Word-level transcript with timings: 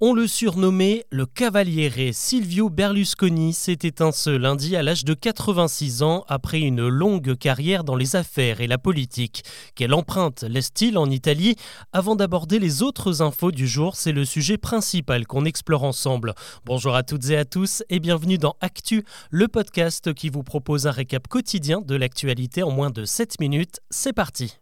On 0.00 0.12
le 0.12 0.28
surnommait 0.28 1.04
le 1.10 1.26
Cavaliere. 1.26 2.12
Silvio 2.12 2.70
Berlusconi 2.70 3.52
s'est 3.52 3.78
éteint 3.82 4.12
ce 4.12 4.30
lundi 4.30 4.76
à 4.76 4.82
l'âge 4.84 5.04
de 5.04 5.12
86 5.12 6.04
ans 6.04 6.24
après 6.28 6.60
une 6.60 6.86
longue 6.86 7.36
carrière 7.36 7.82
dans 7.82 7.96
les 7.96 8.14
affaires 8.14 8.60
et 8.60 8.68
la 8.68 8.78
politique. 8.78 9.42
Quelle 9.74 9.92
empreinte 9.92 10.44
laisse-t-il 10.44 10.98
en 10.98 11.10
Italie? 11.10 11.56
Avant 11.92 12.14
d'aborder 12.14 12.60
les 12.60 12.84
autres 12.84 13.22
infos 13.22 13.50
du 13.50 13.66
jour, 13.66 13.96
c'est 13.96 14.12
le 14.12 14.24
sujet 14.24 14.56
principal 14.56 15.26
qu'on 15.26 15.44
explore 15.44 15.82
ensemble. 15.82 16.34
Bonjour 16.64 16.94
à 16.94 17.02
toutes 17.02 17.30
et 17.30 17.36
à 17.36 17.44
tous 17.44 17.82
et 17.90 17.98
bienvenue 17.98 18.38
dans 18.38 18.54
Actu, 18.60 19.04
le 19.30 19.48
podcast 19.48 20.14
qui 20.14 20.28
vous 20.28 20.44
propose 20.44 20.86
un 20.86 20.92
récap 20.92 21.26
quotidien 21.26 21.80
de 21.80 21.96
l'actualité 21.96 22.62
en 22.62 22.70
moins 22.70 22.90
de 22.90 23.04
7 23.04 23.40
minutes. 23.40 23.80
C'est 23.90 24.12
parti. 24.12 24.58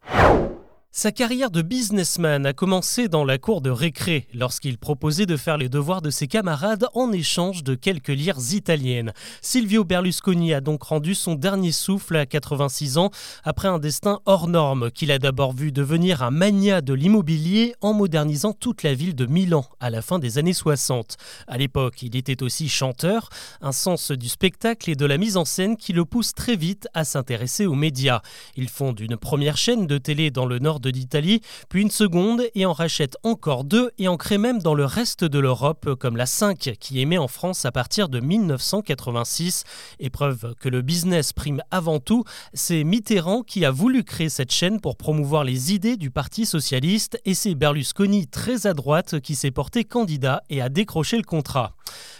Sa 0.98 1.12
carrière 1.12 1.50
de 1.50 1.60
businessman 1.60 2.46
a 2.46 2.54
commencé 2.54 3.08
dans 3.08 3.26
la 3.26 3.36
cour 3.36 3.60
de 3.60 3.68
récré, 3.68 4.29
lorsqu'il 4.32 4.79
proposait 4.79 5.26
de 5.26 5.36
faire 5.36 5.58
les 5.58 5.68
devoirs 5.68 6.00
de 6.00 6.08
ses 6.08 6.26
camarades 6.26 6.86
en 6.94 7.12
échange 7.12 7.62
de 7.62 7.75
quelques 7.75 8.08
lires 8.08 8.54
italiennes. 8.54 9.12
Silvio 9.43 9.85
Berlusconi 9.85 10.54
a 10.54 10.62
donc 10.62 10.85
rendu 10.85 11.14
son 11.14 11.35
dernier 11.35 11.71
souffle 11.71 12.16
à 12.16 12.24
86 12.24 12.96
ans, 12.96 13.11
après 13.44 13.68
un 13.68 13.79
destin 13.79 14.21
hors 14.24 14.48
norme 14.48 14.90
qu'il 14.90 15.12
a 15.12 15.18
d'abord 15.18 15.52
vu 15.52 15.71
devenir 15.71 16.22
un 16.22 16.30
mania 16.30 16.80
de 16.80 16.94
l'immobilier 16.94 17.74
en 17.82 17.93
modernisant 17.93 18.54
toute 18.54 18.82
la 18.82 18.94
ville 18.94 19.14
de 19.14 19.26
Milan 19.26 19.66
à 19.80 19.90
la 19.90 20.00
fin 20.00 20.18
des 20.18 20.38
années 20.38 20.54
60. 20.54 21.18
À 21.46 21.58
l'époque, 21.58 22.02
il 22.04 22.16
était 22.16 22.43
aussi 22.43 22.71
chanteur, 22.71 23.29
un 23.60 23.72
sens 23.72 24.13
du 24.13 24.30
spectacle 24.30 24.90
et 24.90 24.96
de 24.96 25.04
la 25.04 25.18
mise 25.18 25.36
en 25.36 25.44
scène 25.44 25.76
qui 25.76 25.93
le 25.93 26.07
pousse 26.07 26.32
très 26.32 26.57
vite 26.57 26.88
à 26.94 27.04
s'intéresser 27.04 27.66
aux 27.66 27.74
médias. 27.74 28.22
Il 28.57 28.71
fonde 28.71 28.99
une 28.99 29.18
première 29.18 29.58
chaîne 29.58 29.86
de 29.86 29.99
télé 29.99 30.30
dans 30.30 30.46
le 30.46 30.58
nord 30.58 30.80
de 30.80 30.86
d'Italie, 30.90 31.40
puis 31.68 31.82
une 31.82 31.90
seconde 31.90 32.42
et 32.55 32.67
en 32.67 32.72
rachète 32.72 33.17
encore 33.22 33.64
deux 33.64 33.91
et 33.98 34.08
en 34.08 34.17
crée 34.17 34.39
même 34.39 34.61
dans 34.61 34.75
le 34.75 34.84
reste 34.84 35.25
de 35.25 35.39
l'Europe, 35.39 35.94
comme 35.94 36.17
la 36.17 36.27
5 36.27 36.77
qui 36.81 37.00
émet 37.00 37.19
en 37.19 37.28
France 37.28 37.64
à 37.64 37.72
partir 37.72 38.08
de 38.08 38.20
1986. 38.20 39.64
Épreuve 40.00 40.55
que 40.60 40.69
le 40.69 40.83
business 40.83 41.33
prime 41.33 41.62
avant 41.70 42.00
tout, 42.00 42.25
c'est 42.55 42.84
Mitterrand 42.84 43.42
qui 43.42 43.64
a 43.64 43.70
voulu 43.70 44.05
créer 44.05 44.28
cette 44.28 44.52
chaîne 44.52 44.80
pour 44.80 44.97
promouvoir 44.97 45.44
les 45.44 45.72
idées 45.72 45.97
du 45.97 46.10
Parti 46.10 46.47
socialiste 46.47 47.20
et 47.25 47.34
c'est 47.34 47.55
Berlusconi 47.55 48.27
très 48.27 48.66
à 48.66 48.75
droite 48.75 49.20
qui 49.20 49.34
s'est 49.34 49.50
porté 49.50 49.84
candidat 49.84 50.42
et 50.50 50.60
a 50.60 50.69
décroché 50.69 51.16
le 51.16 51.22
contrat. 51.22 51.75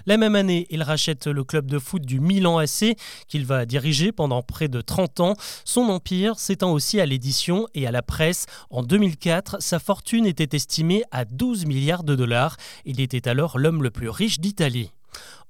La 0.07 0.17
même 0.17 0.37
année, 0.37 0.67
il 0.71 0.83
rachète 0.83 1.27
le 1.27 1.43
club 1.45 1.67
de 1.67 1.79
foot 1.79 2.03
du 2.03 2.21
Milan 2.21 2.59
AC 2.59 2.97
qu'il 3.29 3.45
va 3.45 3.67
diriger 3.67 4.13
pendant 4.13 4.43
près 4.43 4.69
de 4.69 4.81
30 4.81 5.21
ans. 5.21 5.35
Son 5.65 5.83
empire 5.83 6.39
s'étend 6.39 6.73
aussi 6.73 7.01
à 7.01 7.07
l'édition 7.07 7.67
et 7.75 7.87
à 7.87 7.91
la 7.91 8.03
presse. 8.03 8.47
En 8.71 8.83
2004, 8.83 9.63
sa 9.63 9.79
fortune 9.79 10.27
était 10.27 10.57
estimée 10.57 11.03
à 11.11 11.25
12 11.25 11.67
milliards 11.67 12.05
de 12.05 12.15
dollars. 12.15 12.57
Il 12.85 13.01
était 13.01 13.29
alors 13.29 13.59
l'homme 13.59 13.83
le 13.83 13.91
plus 13.91 14.09
riche 14.09 14.41
d'Italie. 14.41 14.93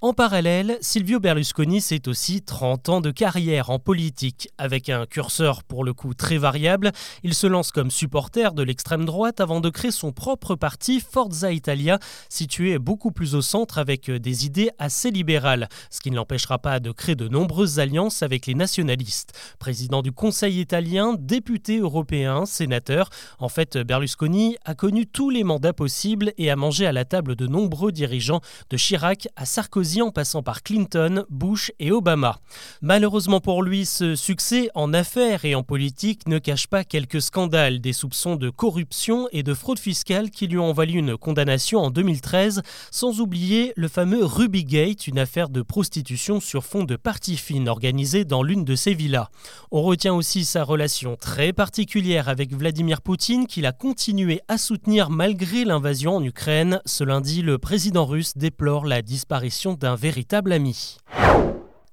En 0.02 0.12
parallèle, 0.12 0.76
Silvio 0.82 1.20
Berlusconi, 1.20 1.80
c'est 1.80 2.06
aussi 2.06 2.42
30 2.42 2.90
ans 2.90 3.00
de 3.00 3.10
carrière 3.10 3.70
en 3.70 3.78
politique. 3.78 4.50
Avec 4.58 4.90
un 4.90 5.06
curseur 5.06 5.64
pour 5.64 5.84
le 5.84 5.94
coup 5.94 6.12
très 6.12 6.36
variable, 6.36 6.92
il 7.22 7.32
se 7.32 7.46
lance 7.46 7.72
comme 7.72 7.90
supporter 7.90 8.52
de 8.52 8.62
l'extrême 8.62 9.06
droite 9.06 9.40
avant 9.40 9.60
de 9.60 9.70
créer 9.70 9.90
son 9.90 10.12
propre 10.12 10.54
parti 10.54 11.00
Forza 11.00 11.50
Italia, 11.50 11.98
situé 12.28 12.78
beaucoup 12.78 13.10
plus 13.10 13.34
au 13.34 13.40
centre 13.40 13.78
avec 13.78 14.10
des 14.10 14.44
idées 14.44 14.68
assez 14.78 15.10
libérales, 15.10 15.66
ce 15.88 16.00
qui 16.00 16.10
ne 16.10 16.16
l'empêchera 16.16 16.58
pas 16.58 16.78
de 16.78 16.92
créer 16.92 17.16
de 17.16 17.28
nombreuses 17.28 17.78
alliances 17.78 18.22
avec 18.22 18.44
les 18.44 18.54
nationalistes. 18.54 19.32
Président 19.58 20.02
du 20.02 20.12
Conseil 20.12 20.60
italien, 20.60 21.16
député 21.18 21.78
européen, 21.78 22.44
sénateur, 22.44 23.08
en 23.38 23.48
fait 23.48 23.78
Berlusconi 23.78 24.58
a 24.66 24.74
connu 24.74 25.06
tous 25.06 25.30
les 25.30 25.42
mandats 25.42 25.72
possibles 25.72 26.34
et 26.36 26.50
a 26.50 26.56
mangé 26.56 26.84
à 26.84 26.92
la 26.92 27.06
table 27.06 27.34
de 27.34 27.46
nombreux 27.46 27.92
dirigeants, 27.92 28.42
de 28.68 28.76
Chirac 28.76 29.26
à 29.36 29.46
Sarkozy 29.56 30.02
en 30.02 30.10
passant 30.10 30.42
par 30.42 30.62
Clinton, 30.62 31.24
Bush 31.30 31.72
et 31.78 31.90
Obama. 31.90 32.40
Malheureusement 32.82 33.40
pour 33.40 33.62
lui, 33.62 33.86
ce 33.86 34.14
succès 34.14 34.68
en 34.74 34.92
affaires 34.92 35.46
et 35.46 35.54
en 35.54 35.62
politique 35.62 36.28
ne 36.28 36.38
cache 36.38 36.66
pas 36.66 36.84
quelques 36.84 37.22
scandales, 37.22 37.80
des 37.80 37.94
soupçons 37.94 38.36
de 38.36 38.50
corruption 38.50 39.28
et 39.32 39.42
de 39.42 39.54
fraude 39.54 39.78
fiscale 39.78 40.28
qui 40.28 40.46
lui 40.46 40.58
ont 40.58 40.74
valu 40.74 40.98
une 40.98 41.16
condamnation 41.16 41.78
en 41.78 41.90
2013, 41.90 42.60
sans 42.90 43.22
oublier 43.22 43.72
le 43.76 43.88
fameux 43.88 44.26
Rubygate, 44.26 45.06
une 45.06 45.18
affaire 45.18 45.48
de 45.48 45.62
prostitution 45.62 46.38
sur 46.38 46.62
fond 46.62 46.84
de 46.84 46.96
parties 46.96 47.38
fines 47.38 47.70
organisée 47.70 48.26
dans 48.26 48.42
l'une 48.42 48.66
de 48.66 48.74
ses 48.74 48.92
villas. 48.92 49.30
On 49.70 49.80
retient 49.80 50.12
aussi 50.12 50.44
sa 50.44 50.64
relation 50.64 51.16
très 51.16 51.54
particulière 51.54 52.28
avec 52.28 52.52
Vladimir 52.52 53.00
Poutine 53.00 53.46
qu'il 53.46 53.64
a 53.64 53.72
continué 53.72 54.42
à 54.48 54.58
soutenir 54.58 55.08
malgré 55.08 55.64
l'invasion 55.64 56.16
en 56.16 56.22
Ukraine. 56.22 56.82
Ce 56.84 57.04
lundi, 57.04 57.40
le 57.40 57.56
président 57.56 58.04
russe 58.04 58.36
déplore 58.36 58.84
la 58.84 59.00
disparition 59.00 59.45
d'un 59.74 59.94
véritable 59.94 60.52
ami. 60.52 60.98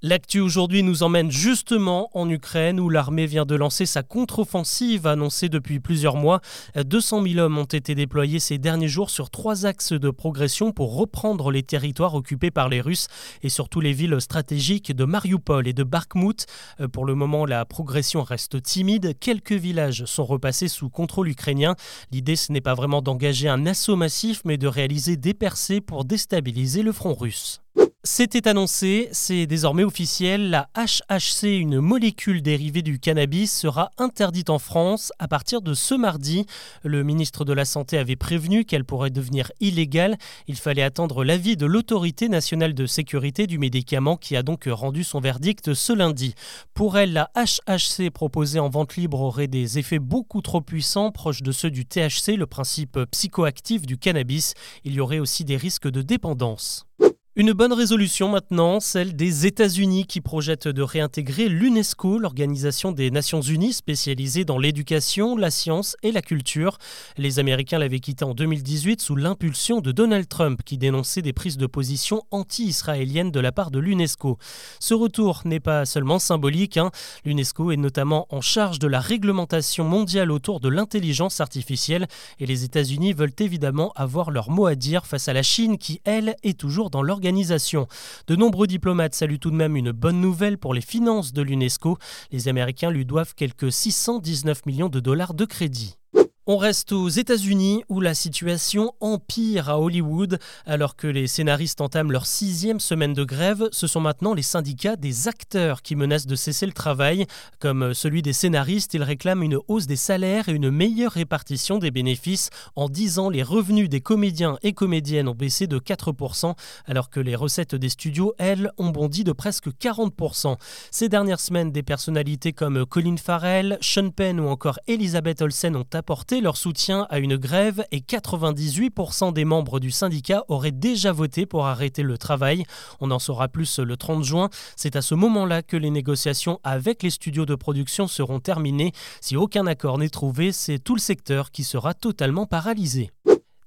L'actu 0.06 0.42
aujourd'hui 0.42 0.84
nous 0.84 1.02
emmène 1.02 1.32
justement 1.32 2.10
en 2.14 2.30
Ukraine 2.30 2.78
où 2.82 2.90
l'armée 2.90 3.26
vient 3.26 3.46
de 3.46 3.56
lancer 3.56 3.86
sa 3.86 4.04
contre-offensive 4.04 5.08
annoncée 5.08 5.48
depuis 5.48 5.80
plusieurs 5.80 6.18
mois. 6.18 6.42
200 6.76 7.24
000 7.26 7.40
hommes 7.40 7.58
ont 7.58 7.64
été 7.64 7.96
déployés 7.96 8.40
ces 8.40 8.58
derniers 8.58 8.90
jours 8.90 9.10
sur 9.10 9.30
trois 9.30 9.66
axes 9.66 9.94
de 9.94 10.10
progression 10.10 10.74
pour 10.74 10.98
reprendre 10.98 11.52
les 11.52 11.64
territoires 11.64 12.16
occupés 12.16 12.52
par 12.52 12.68
les 12.68 12.82
Russes 12.82 13.08
et 13.44 13.48
surtout 13.48 13.80
les 13.80 13.94
villes 13.94 14.20
stratégiques 14.20 14.94
de 14.94 15.06
Mariupol 15.06 15.70
et 15.70 15.74
de 15.74 15.84
Bakhmut. 15.86 16.48
Euh, 16.82 16.90
pour 16.90 17.06
le 17.06 17.16
moment, 17.16 17.46
la 17.46 17.64
progression 17.64 18.24
reste 18.24 18.62
timide. 18.62 19.18
Quelques 19.22 19.54
villages 19.54 20.04
sont 20.04 20.26
repassés 20.26 20.68
sous 20.68 20.90
contrôle 20.90 21.30
ukrainien. 21.30 21.78
L'idée, 22.12 22.36
ce 22.36 22.52
n'est 22.52 22.60
pas 22.60 22.74
vraiment 22.74 23.02
d'engager 23.02 23.48
un 23.48 23.66
assaut 23.66 23.96
massif, 23.96 24.42
mais 24.44 24.58
de 24.58 24.68
réaliser 24.68 25.16
des 25.16 25.34
percées 25.34 25.80
pour 25.80 26.04
déstabiliser 26.04 26.82
le 26.82 26.92
front 26.92 27.14
russe. 27.14 27.62
C'était 28.06 28.50
annoncé, 28.50 29.08
c'est 29.14 29.46
désormais 29.46 29.86
officiel, 29.86 30.50
la 30.50 30.68
HHC, 30.76 31.46
une 31.58 31.80
molécule 31.80 32.42
dérivée 32.42 32.82
du 32.82 33.00
cannabis, 33.00 33.50
sera 33.50 33.92
interdite 33.98 34.50
en 34.50 34.60
France 34.60 35.14
à 35.20 35.30
partir 35.30 35.62
de 35.62 35.74
ce 35.74 35.96
mardi. 35.96 36.46
Le 36.84 37.04
ministre 37.04 37.46
de 37.46 37.54
la 37.54 37.64
Santé 37.64 37.98
avait 37.98 38.18
prévenu 38.18 38.66
qu'elle 38.66 38.84
pourrait 38.84 39.10
devenir 39.10 39.54
illégale. 39.62 40.18
Il 40.48 40.58
fallait 40.58 40.84
attendre 40.84 41.24
l'avis 41.24 41.56
de 41.56 41.66
l'autorité 41.66 42.28
nationale 42.28 42.74
de 42.74 42.86
sécurité 42.86 43.48
du 43.48 43.58
médicament 43.58 44.18
qui 44.18 44.36
a 44.36 44.44
donc 44.44 44.68
rendu 44.70 45.06
son 45.06 45.22
verdict 45.22 45.74
ce 45.74 45.94
lundi. 45.94 46.36
Pour 46.74 46.98
elle, 46.98 47.14
la 47.14 47.32
HHC 47.38 48.10
proposée 48.10 48.60
en 48.60 48.68
vente 48.68 48.98
libre 48.98 49.22
aurait 49.22 49.48
des 49.48 49.80
effets 49.80 50.00
beaucoup 50.00 50.42
trop 50.42 50.60
puissants, 50.60 51.12
proches 51.12 51.42
de 51.42 51.54
ceux 51.54 51.72
du 51.72 51.86
THC, 51.86 52.36
le 52.36 52.48
principe 52.48 53.00
psychoactif 53.12 53.86
du 53.86 53.98
cannabis. 53.98 54.56
Il 54.84 54.92
y 54.92 55.00
aurait 55.00 55.20
aussi 55.20 55.46
des 55.46 55.56
risques 55.56 55.90
de 55.90 56.02
dépendance. 56.02 56.86
Une 57.36 57.52
bonne 57.52 57.74
résolution 57.74 58.30
maintenant, 58.30 58.80
celle 58.80 59.16
des 59.16 59.48
États-Unis 59.48 60.06
qui 60.06 60.22
projettent 60.22 60.68
de 60.68 60.84
réintégrer 60.84 61.50
l'UNESCO, 61.50 62.20
l'organisation 62.20 62.92
des 62.92 63.10
Nations 63.10 63.42
Unies 63.42 63.74
spécialisée 63.74 64.46
dans 64.46 64.60
l'éducation, 64.60 65.36
la 65.36 65.50
science 65.50 65.98
et 66.04 66.12
la 66.12 66.22
culture. 66.22 66.78
Les 67.18 67.40
Américains 67.40 67.80
l'avaient 67.80 68.02
quitté 68.02 68.24
en 68.24 68.36
2018 68.36 69.02
sous 69.02 69.16
l'impulsion 69.16 69.82
de 69.82 69.92
Donald 69.92 70.30
Trump 70.30 70.62
qui 70.64 70.78
dénonçait 70.78 71.24
des 71.24 71.34
prises 71.34 71.58
de 71.58 71.66
position 71.66 72.22
anti-israéliennes 72.30 73.32
de 73.32 73.40
la 73.40 73.52
part 73.52 73.72
de 73.72 73.80
l'UNESCO. 73.80 74.38
Ce 74.80 74.94
retour 74.94 75.42
n'est 75.46 75.60
pas 75.60 75.86
seulement 75.86 76.20
symbolique, 76.20 76.78
hein. 76.78 76.92
l'UNESCO 77.26 77.72
est 77.72 77.78
notamment 77.78 78.28
en 78.30 78.42
charge 78.42 78.78
de 78.78 78.88
la 78.88 79.00
réglementation 79.00 79.86
mondiale 79.86 80.32
autour 80.32 80.60
de 80.60 80.70
l'intelligence 80.70 81.42
artificielle 81.42 82.06
et 82.40 82.46
les 82.46 82.64
États-Unis 82.64 83.14
veulent 83.14 83.34
évidemment 83.40 83.92
avoir 83.96 84.30
leur 84.30 84.52
mot 84.52 84.68
à 84.68 84.76
dire 84.76 85.08
face 85.08 85.30
à 85.30 85.34
la 85.34 85.42
Chine 85.42 85.80
qui, 85.80 86.00
elle, 86.06 86.36
est 86.44 86.60
toujours 86.60 86.92
dans 86.92 87.02
l'organisation 87.02 87.23
de 87.24 88.36
nombreux 88.36 88.68
diplomates 88.68 89.16
saluent 89.16 89.40
tout 89.40 89.52
de 89.52 89.56
même 89.56 89.76
une 89.76 89.92
bonne 89.92 90.20
nouvelle 90.20 90.58
pour 90.58 90.74
les 90.74 90.82
finances 90.82 91.34
de 91.34 91.42
l'UNESCO. 91.42 91.98
Les 92.32 92.48
Américains 92.48 92.92
lui 92.92 93.06
doivent 93.06 93.34
quelques 93.36 93.72
619 93.72 94.66
millions 94.66 94.90
de 94.90 95.00
dollars 95.00 95.34
de 95.34 95.46
crédit. 95.46 95.98
On 96.46 96.58
reste 96.58 96.92
aux 96.92 97.08
États-Unis 97.08 97.86
où 97.88 98.02
la 98.02 98.14
situation 98.14 98.92
empire 99.00 99.70
à 99.70 99.80
Hollywood. 99.80 100.40
Alors 100.66 100.98
que 100.98 101.08
les 101.08 101.28
scénaristes 101.28 101.80
entament 101.80 102.12
leur 102.12 102.26
sixième 102.26 102.82
semaine 102.82 103.14
de 103.14 103.24
grève, 103.24 103.70
ce 103.72 103.88
sont 103.88 104.02
maintenant 104.02 104.34
les 104.34 104.42
syndicats 104.42 104.98
des 104.98 105.30
acteurs 105.30 105.82
qui 105.82 105.96
menacent 105.96 106.28
de 106.28 106.36
cesser 106.36 106.66
le 106.66 106.74
travail. 106.74 107.28
Comme 107.60 107.94
celui 107.94 108.22
des 108.22 108.34
scénaristes, 108.34 108.94
ils 108.94 109.04
réclament 109.04 109.44
une 109.44 109.58
hausse 109.70 109.88
des 109.88 109.96
salaires 109.96 110.50
et 110.50 110.52
une 110.52 110.70
meilleure 110.70 111.14
répartition 111.14 111.78
des 111.78 111.92
bénéfices. 111.92 112.50
En 112.76 112.90
10 112.90 113.20
ans, 113.20 113.30
les 113.30 113.42
revenus 113.42 113.88
des 113.88 114.02
comédiens 114.02 114.58
et 114.64 114.74
comédiennes 114.74 115.30
ont 115.30 115.36
baissé 115.36 115.66
de 115.66 115.80
4%, 115.80 116.56
alors 116.88 117.10
que 117.10 117.22
les 117.22 117.38
recettes 117.38 117.76
des 117.76 117.88
studios, 117.88 118.34
elles, 118.38 118.70
ont 118.78 118.90
bondi 118.90 119.24
de 119.24 119.32
presque 119.32 119.70
40%. 119.70 120.58
Ces 120.92 121.08
dernières 121.08 121.40
semaines, 121.40 121.72
des 121.72 121.84
personnalités 121.84 122.52
comme 122.52 122.86
Colin 122.86 123.16
Farrell, 123.16 123.78
Sean 123.80 124.10
Penn 124.10 124.42
ou 124.42 124.50
encore 124.50 124.78
Elizabeth 124.88 125.42
Olsen 125.42 125.78
ont 125.78 125.88
apporté 125.94 126.33
leur 126.42 126.58
soutien 126.58 127.08
à 127.10 127.20
une 127.20 127.38
grève 127.38 127.86
et 127.92 128.00
98% 128.00 129.34
des 129.34 129.46
membres 129.46 129.80
du 129.80 129.92
syndicat 129.92 130.44
auraient 130.48 130.72
déjà 130.72 131.12
voté 131.12 131.46
pour 131.46 131.66
arrêter 131.66 132.04
le 132.04 132.18
travail. 132.18 132.66
On 133.00 133.12
en 133.12 133.20
saura 133.20 133.48
plus 133.48 133.80
le 133.80 133.98
30 133.98 134.24
juin. 134.24 134.50
C'est 134.76 134.96
à 134.96 135.02
ce 135.02 135.16
moment-là 135.16 135.62
que 135.62 135.78
les 135.78 135.90
négociations 135.90 136.60
avec 136.64 137.04
les 137.04 137.10
studios 137.10 137.46
de 137.46 137.56
production 137.56 138.08
seront 138.08 138.40
terminées. 138.40 138.92
Si 139.22 139.36
aucun 139.36 139.68
accord 139.68 139.98
n'est 139.98 140.10
trouvé, 140.10 140.52
c'est 140.52 140.80
tout 140.80 140.96
le 140.96 141.02
secteur 141.02 141.52
qui 141.52 141.64
sera 141.64 141.94
totalement 141.94 142.46
paralysé. 142.46 143.12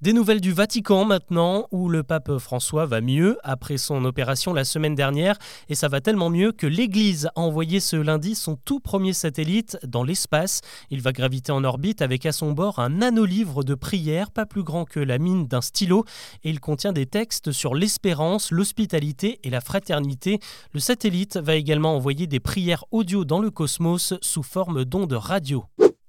Des 0.06 0.12
nouvelles 0.12 0.40
du 0.40 0.52
Vatican 0.52 1.04
maintenant, 1.04 1.66
où 1.72 1.88
le 1.88 2.04
pape 2.04 2.38
François 2.38 2.86
va 2.86 3.00
mieux 3.00 3.38
après 3.42 3.76
son 3.76 4.04
opération 4.04 4.54
la 4.54 4.62
semaine 4.62 4.94
dernière, 4.94 5.36
et 5.68 5.74
ça 5.74 5.88
va 5.88 6.00
tellement 6.00 6.30
mieux 6.30 6.52
que 6.52 6.68
l'Église 6.68 7.26
a 7.34 7.40
envoyé 7.40 7.80
ce 7.80 7.96
lundi 7.96 8.36
son 8.36 8.54
tout 8.54 8.78
premier 8.78 9.12
satellite 9.12 9.76
dans 9.84 10.04
l'espace. 10.04 10.60
Il 10.90 11.02
va 11.02 11.10
graviter 11.10 11.50
en 11.50 11.64
orbite 11.64 12.02
avec 12.02 12.24
à 12.24 12.30
son 12.30 12.52
bord 12.52 12.78
un 12.78 12.90
nano-livre 12.90 13.64
de 13.64 13.74
prière, 13.74 14.30
pas 14.30 14.46
plus 14.46 14.62
grand 14.62 14.84
que 14.84 15.00
la 15.00 15.18
mine 15.18 15.48
d'un 15.48 15.60
stylo, 15.60 16.04
et 16.44 16.50
il 16.50 16.60
contient 16.60 16.92
des 16.92 17.06
textes 17.06 17.50
sur 17.50 17.74
l'espérance, 17.74 18.52
l'hospitalité 18.52 19.40
et 19.42 19.50
la 19.50 19.60
fraternité. 19.60 20.38
Le 20.72 20.78
satellite 20.78 21.36
va 21.36 21.56
également 21.56 21.96
envoyer 21.96 22.28
des 22.28 22.38
prières 22.38 22.84
audio 22.92 23.24
dans 23.24 23.40
le 23.40 23.50
cosmos 23.50 24.14
sous 24.20 24.44
forme 24.44 24.84
d'ondes 24.84 25.14
radio. 25.14 25.64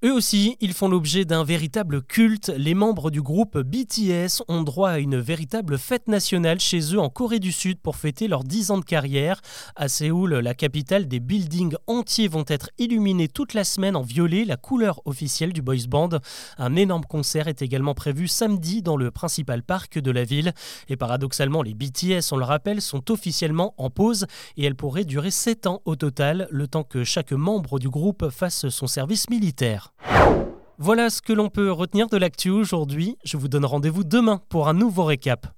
Eux 0.05 0.13
aussi, 0.13 0.57
ils 0.61 0.75
font 0.75 0.89
l'objet 0.89 1.25
d'un 1.25 1.43
véritable 1.43 2.03
culte. 2.03 2.53
Les 2.55 2.75
membres 2.75 3.09
du 3.09 3.23
groupe 3.23 3.57
BTS 3.57 4.43
ont 4.47 4.61
droit 4.61 4.91
à 4.91 4.99
une 4.99 5.17
véritable 5.17 5.79
fête 5.79 6.07
nationale 6.07 6.59
chez 6.59 6.93
eux 6.93 6.99
en 6.99 7.09
Corée 7.09 7.39
du 7.39 7.51
Sud 7.51 7.79
pour 7.79 7.95
fêter 7.95 8.27
leurs 8.27 8.43
10 8.43 8.69
ans 8.69 8.77
de 8.77 8.85
carrière. 8.85 9.41
À 9.75 9.87
Séoul, 9.87 10.35
la 10.35 10.53
capitale, 10.53 11.07
des 11.07 11.19
buildings 11.19 11.73
entiers 11.87 12.27
vont 12.27 12.45
être 12.47 12.69
illuminés 12.77 13.27
toute 13.27 13.55
la 13.55 13.63
semaine 13.63 13.95
en 13.95 14.03
violet, 14.03 14.45
la 14.45 14.55
couleur 14.55 15.01
officielle 15.05 15.51
du 15.51 15.63
boys 15.63 15.87
band. 15.89 16.09
Un 16.59 16.75
énorme 16.75 17.05
concert 17.05 17.47
est 17.47 17.63
également 17.63 17.95
prévu 17.95 18.27
samedi 18.27 18.83
dans 18.83 18.97
le 18.97 19.09
principal 19.09 19.63
parc 19.63 19.97
de 19.97 20.11
la 20.11 20.25
ville. 20.25 20.53
Et 20.89 20.95
paradoxalement, 20.95 21.63
les 21.63 21.73
BTS, 21.73 22.31
on 22.33 22.37
le 22.37 22.45
rappelle, 22.45 22.83
sont 22.83 23.09
officiellement 23.09 23.73
en 23.79 23.89
pause 23.89 24.27
et 24.57 24.65
elles 24.65 24.75
pourraient 24.75 25.05
durer 25.05 25.31
7 25.31 25.65
ans 25.65 25.81
au 25.85 25.95
total, 25.95 26.47
le 26.51 26.67
temps 26.67 26.83
que 26.83 27.03
chaque 27.03 27.31
membre 27.31 27.79
du 27.79 27.89
groupe 27.89 28.29
fasse 28.29 28.69
son 28.69 28.85
service 28.85 29.27
militaire. 29.31 29.86
Voilà 30.79 31.09
ce 31.09 31.21
que 31.21 31.33
l'on 31.33 31.49
peut 31.49 31.71
retenir 31.71 32.07
de 32.07 32.17
l'actu 32.17 32.49
aujourd'hui. 32.49 33.17
Je 33.23 33.37
vous 33.37 33.47
donne 33.47 33.65
rendez-vous 33.65 34.03
demain 34.03 34.41
pour 34.49 34.67
un 34.67 34.73
nouveau 34.73 35.05
récap. 35.05 35.56